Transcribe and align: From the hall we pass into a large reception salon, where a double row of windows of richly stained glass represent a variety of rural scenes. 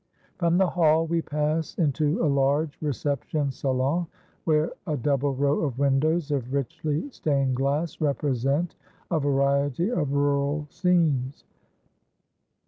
From 0.39 0.57
the 0.57 0.65
hall 0.65 1.05
we 1.05 1.21
pass 1.21 1.75
into 1.75 2.25
a 2.25 2.25
large 2.25 2.75
reception 2.81 3.51
salon, 3.51 4.07
where 4.45 4.71
a 4.87 4.97
double 4.97 5.35
row 5.35 5.59
of 5.59 5.77
windows 5.77 6.31
of 6.31 6.51
richly 6.51 7.07
stained 7.11 7.55
glass 7.55 8.01
represent 8.01 8.73
a 9.11 9.19
variety 9.19 9.91
of 9.91 10.13
rural 10.13 10.65
scenes. 10.71 11.45